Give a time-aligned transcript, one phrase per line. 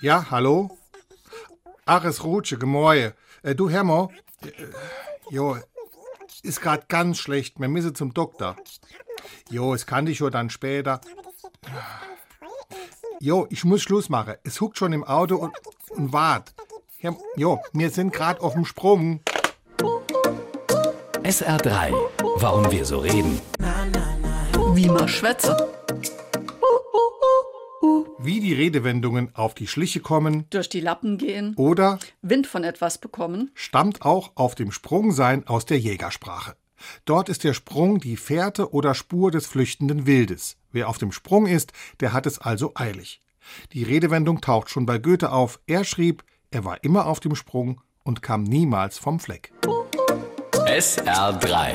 [0.00, 0.76] Ja, hallo?
[1.86, 3.14] Ach, es Rutsche, gemäue.
[3.42, 4.10] Äh, du, Hermo?
[4.42, 4.50] Äh,
[5.30, 5.56] jo,
[6.42, 7.58] ist grad ganz schlecht.
[7.58, 8.56] Wir müssen zum Doktor.
[9.50, 11.00] Jo, es kann dich schon dann später.
[13.20, 14.34] Jo, ich muss Schluss machen.
[14.44, 15.54] Es huckt schon im Auto und,
[15.90, 16.54] und wart.
[17.36, 19.20] Jo, wir sind grad auf dem Sprung.
[21.22, 21.94] SR3.
[22.36, 23.40] Warum wir so reden.
[24.74, 25.56] Wie man schwätze.
[28.24, 31.54] Wie die Redewendungen auf die Schliche kommen Durch die Lappen gehen.
[31.56, 33.50] oder Wind von etwas bekommen.
[33.54, 36.56] stammt auch auf dem Sprung sein aus der Jägersprache.
[37.04, 40.56] Dort ist der Sprung die Fährte oder Spur des flüchtenden Wildes.
[40.72, 43.20] Wer auf dem Sprung ist, der hat es also eilig.
[43.72, 45.60] Die Redewendung taucht schon bei Goethe auf.
[45.66, 49.52] Er schrieb, er war immer auf dem Sprung und kam niemals vom Fleck.
[50.66, 51.74] SR3.